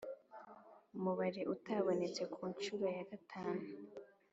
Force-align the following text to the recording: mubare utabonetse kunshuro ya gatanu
mubare 1.01 1.41
utabonetse 1.53 2.21
kunshuro 2.33 2.85
ya 2.97 3.03
gatanu 3.09 3.63